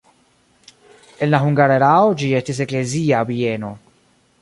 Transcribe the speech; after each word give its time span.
En 1.27 1.31
la 1.33 1.41
hungara 1.45 1.77
erao 1.81 2.09
ĝi 2.23 2.33
estis 2.43 2.65
eklezia 2.69 3.25
bieno. 3.33 3.75